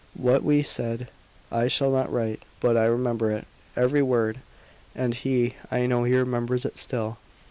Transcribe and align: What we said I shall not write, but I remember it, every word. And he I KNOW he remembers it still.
What 0.15 0.41
we 0.43 0.63
said 0.63 1.09
I 1.51 1.67
shall 1.67 1.91
not 1.91 2.11
write, 2.11 2.41
but 2.59 2.75
I 2.75 2.85
remember 2.85 3.29
it, 3.29 3.45
every 3.77 4.01
word. 4.01 4.39
And 4.95 5.13
he 5.13 5.53
I 5.69 5.85
KNOW 5.85 6.05
he 6.05 6.17
remembers 6.17 6.65
it 6.65 6.79
still. 6.79 7.19